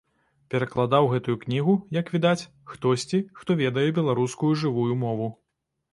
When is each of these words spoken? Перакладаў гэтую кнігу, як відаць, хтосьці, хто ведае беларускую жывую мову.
Перакладаў 0.53 1.09
гэтую 1.11 1.35
кнігу, 1.43 1.75
як 1.99 2.09
відаць, 2.15 2.47
хтосьці, 2.71 3.19
хто 3.43 3.59
ведае 3.63 3.87
беларускую 3.99 4.51
жывую 4.63 4.89
мову. 5.07 5.33